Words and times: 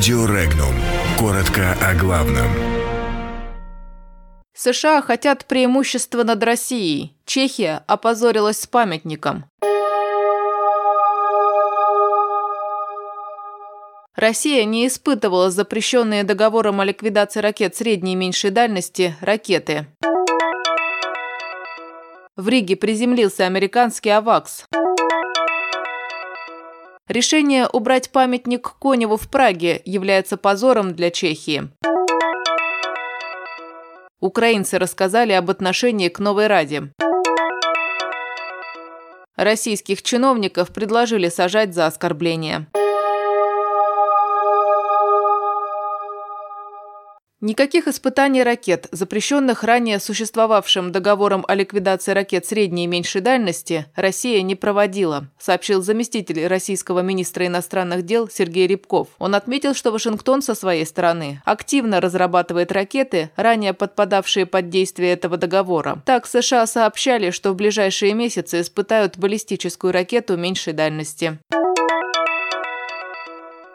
Радио 0.00 0.24
Регнум. 0.24 0.74
Коротко 1.18 1.76
о 1.78 1.94
главном. 1.94 2.46
США 4.54 5.02
хотят 5.02 5.44
преимущества 5.44 6.24
над 6.24 6.42
Россией. 6.42 7.14
Чехия 7.26 7.84
опозорилась 7.86 8.60
с 8.60 8.66
памятником. 8.66 9.44
Россия 14.16 14.64
не 14.64 14.86
испытывала 14.86 15.50
запрещенные 15.50 16.24
договором 16.24 16.80
о 16.80 16.86
ликвидации 16.86 17.40
ракет 17.40 17.76
средней 17.76 18.14
и 18.14 18.16
меньшей 18.16 18.48
дальности 18.48 19.14
ракеты. 19.20 19.86
В 22.36 22.48
Риге 22.48 22.76
приземлился 22.76 23.44
американский 23.44 24.08
«Авакс». 24.08 24.64
Решение 27.10 27.66
убрать 27.66 28.12
памятник 28.12 28.76
Коневу 28.80 29.16
в 29.16 29.28
Праге 29.28 29.82
является 29.84 30.36
позором 30.36 30.94
для 30.94 31.10
Чехии. 31.10 31.68
Украинцы 34.20 34.78
рассказали 34.78 35.32
об 35.32 35.50
отношении 35.50 36.08
к 36.08 36.20
Новой 36.20 36.46
Раде. 36.46 36.92
Российских 39.34 40.02
чиновников 40.02 40.72
предложили 40.72 41.28
сажать 41.30 41.74
за 41.74 41.86
оскорбление. 41.86 42.68
Никаких 47.42 47.88
испытаний 47.88 48.42
ракет, 48.42 48.86
запрещенных 48.92 49.64
ранее 49.64 49.98
существовавшим 49.98 50.92
договором 50.92 51.42
о 51.48 51.54
ликвидации 51.54 52.12
ракет 52.12 52.44
средней 52.44 52.84
и 52.84 52.86
меньшей 52.86 53.22
дальности, 53.22 53.86
Россия 53.96 54.42
не 54.42 54.56
проводила, 54.56 55.28
сообщил 55.38 55.80
заместитель 55.80 56.46
российского 56.46 57.00
министра 57.00 57.46
иностранных 57.46 58.04
дел 58.04 58.28
Сергей 58.28 58.66
Рябков. 58.66 59.08
Он 59.18 59.34
отметил, 59.34 59.72
что 59.72 59.90
Вашингтон 59.90 60.42
со 60.42 60.54
своей 60.54 60.84
стороны 60.84 61.40
активно 61.46 62.02
разрабатывает 62.02 62.72
ракеты, 62.72 63.30
ранее 63.36 63.72
подпадавшие 63.72 64.44
под 64.44 64.68
действие 64.68 65.14
этого 65.14 65.38
договора. 65.38 66.02
Так, 66.04 66.26
США 66.26 66.66
сообщали, 66.66 67.30
что 67.30 67.52
в 67.52 67.56
ближайшие 67.56 68.12
месяцы 68.12 68.60
испытают 68.60 69.16
баллистическую 69.16 69.94
ракету 69.94 70.36
меньшей 70.36 70.74
дальности. 70.74 71.38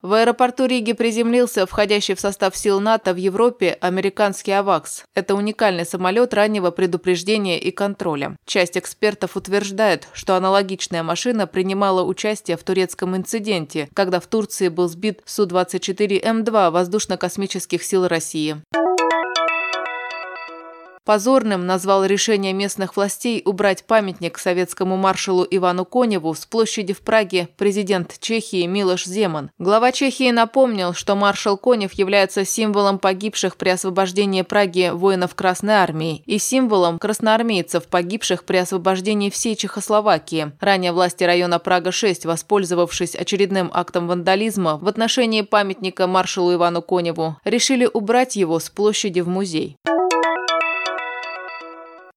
В 0.00 0.12
аэропорту 0.12 0.66
Риги 0.66 0.92
приземлился 0.92 1.66
входящий 1.66 2.14
в 2.14 2.20
состав 2.20 2.56
сил 2.56 2.78
НАТО 2.78 3.12
в 3.12 3.16
Европе 3.16 3.76
американский 3.80 4.52
«Авакс». 4.52 5.02
Это 5.14 5.34
уникальный 5.34 5.84
самолет 5.84 6.32
раннего 6.34 6.70
предупреждения 6.70 7.58
и 7.58 7.72
контроля. 7.72 8.36
Часть 8.46 8.78
экспертов 8.78 9.36
утверждает, 9.36 10.06
что 10.12 10.36
аналогичная 10.36 11.02
машина 11.02 11.48
принимала 11.48 12.04
участие 12.04 12.56
в 12.56 12.62
турецком 12.62 13.16
инциденте, 13.16 13.88
когда 13.92 14.20
в 14.20 14.28
Турции 14.28 14.68
был 14.68 14.88
сбит 14.88 15.22
Су-24М2 15.26 16.70
воздушно-космических 16.70 17.82
сил 17.82 18.06
России. 18.06 18.62
Позорным 21.08 21.64
назвал 21.64 22.04
решение 22.04 22.52
местных 22.52 22.94
властей 22.94 23.40
убрать 23.46 23.84
памятник 23.84 24.38
советскому 24.38 24.98
маршалу 24.98 25.46
Ивану 25.50 25.86
Коневу 25.86 26.34
с 26.34 26.44
площади 26.44 26.92
в 26.92 27.00
Праге 27.00 27.48
президент 27.56 28.18
Чехии 28.20 28.66
Милош 28.66 29.06
Земан. 29.06 29.50
Глава 29.58 29.90
Чехии 29.90 30.30
напомнил, 30.30 30.92
что 30.92 31.16
маршал 31.16 31.56
Конев 31.56 31.94
является 31.94 32.44
символом 32.44 32.98
погибших 32.98 33.56
при 33.56 33.70
освобождении 33.70 34.42
Праги 34.42 34.90
воинов 34.92 35.34
Красной 35.34 35.76
Армии 35.76 36.22
и 36.26 36.36
символом 36.36 36.98
красноармейцев, 36.98 37.88
погибших 37.88 38.44
при 38.44 38.58
освобождении 38.58 39.30
всей 39.30 39.56
Чехословакии. 39.56 40.52
Ранее 40.60 40.92
власти 40.92 41.24
района 41.24 41.58
Прага-6, 41.58 42.26
воспользовавшись 42.26 43.14
очередным 43.14 43.70
актом 43.72 44.08
вандализма 44.08 44.76
в 44.76 44.86
отношении 44.86 45.40
памятника 45.40 46.06
маршалу 46.06 46.52
Ивану 46.52 46.82
Коневу, 46.82 47.38
решили 47.44 47.88
убрать 47.90 48.36
его 48.36 48.58
с 48.58 48.68
площади 48.68 49.20
в 49.20 49.28
музей. 49.28 49.78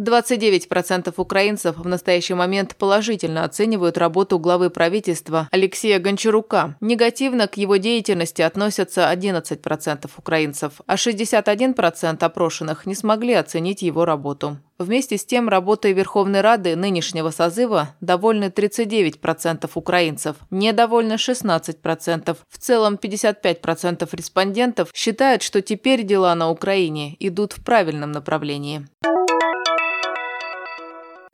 29% 0.00 1.12
украинцев 1.16 1.76
в 1.78 1.86
настоящий 1.86 2.34
момент 2.34 2.76
положительно 2.76 3.44
оценивают 3.44 3.96
работу 3.96 4.38
главы 4.38 4.70
правительства 4.70 5.48
Алексея 5.50 5.98
Гончарука. 5.98 6.76
Негативно 6.80 7.48
к 7.48 7.56
его 7.56 7.76
деятельности 7.76 8.42
относятся 8.42 9.10
11% 9.12 10.10
украинцев, 10.16 10.72
а 10.86 10.96
61% 10.96 12.24
опрошенных 12.24 12.86
не 12.86 12.94
смогли 12.94 13.34
оценить 13.34 13.82
его 13.82 14.04
работу. 14.04 14.58
Вместе 14.78 15.16
с 15.16 15.24
тем, 15.24 15.48
работой 15.48 15.94
Верховной 15.94 16.42
Рады 16.42 16.76
нынешнего 16.76 17.30
созыва 17.30 17.94
довольны 18.02 18.46
39% 18.46 19.70
украинцев, 19.74 20.36
недовольны 20.50 21.14
16%. 21.14 22.36
В 22.46 22.58
целом 22.58 22.96
55% 22.96 24.08
респондентов 24.12 24.90
считают, 24.94 25.42
что 25.42 25.62
теперь 25.62 26.02
дела 26.02 26.34
на 26.34 26.50
Украине 26.50 27.16
идут 27.20 27.54
в 27.54 27.64
правильном 27.64 28.12
направлении. 28.12 28.86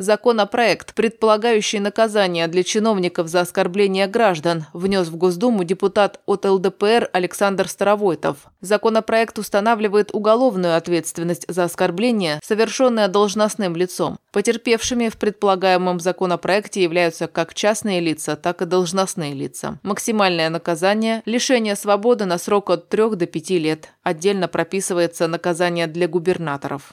Законопроект, 0.00 0.94
предполагающий 0.94 1.80
наказание 1.80 2.46
для 2.46 2.62
чиновников 2.62 3.26
за 3.26 3.40
оскорбление 3.40 4.06
граждан, 4.06 4.66
внес 4.72 5.08
в 5.08 5.16
Госдуму 5.16 5.64
депутат 5.64 6.20
от 6.24 6.44
ЛДПР 6.44 7.10
Александр 7.12 7.66
Старовойтов. 7.66 8.36
Законопроект 8.60 9.40
устанавливает 9.40 10.10
уголовную 10.14 10.76
ответственность 10.76 11.46
за 11.48 11.64
оскорбление, 11.64 12.38
совершенное 12.44 13.08
должностным 13.08 13.74
лицом. 13.74 14.20
Потерпевшими 14.30 15.08
в 15.08 15.16
предполагаемом 15.16 15.98
законопроекте 15.98 16.80
являются 16.80 17.26
как 17.26 17.52
частные 17.54 17.98
лица, 17.98 18.36
так 18.36 18.62
и 18.62 18.66
должностные 18.66 19.34
лица. 19.34 19.80
Максимальное 19.82 20.48
наказание– 20.48 21.22
лишение 21.24 21.74
свободы 21.74 22.24
на 22.24 22.38
срок 22.38 22.70
от 22.70 22.88
3 22.88 23.16
до 23.16 23.26
5 23.26 23.50
лет. 23.50 23.88
Отдельно 24.04 24.46
прописывается 24.46 25.26
наказание 25.26 25.88
для 25.88 26.06
губернаторов. 26.06 26.92